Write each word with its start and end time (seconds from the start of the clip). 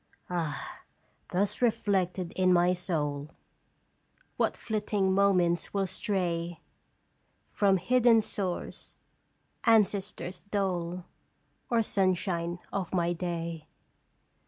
"Ah! 0.31 0.79
thus 1.31 1.61
reflected 1.61 2.31
in 2.35 2.51
my 2.51 2.73
soul 2.73 3.29
What 4.35 4.57
flitting 4.57 5.15
thoughts 5.15 5.75
will 5.75 5.85
stray 5.85 6.59
From 7.47 7.77
hidden 7.77 8.21
source 8.21 8.95
ancestors' 9.63 10.41
dole, 10.41 11.05
Or 11.69 11.83
sunshine 11.83 12.57
of 12.73 12.95
my 12.95 13.13
day. 13.13 13.67